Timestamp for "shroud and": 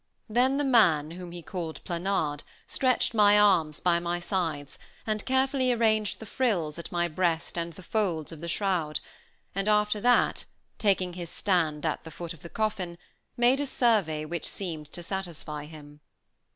8.47-9.67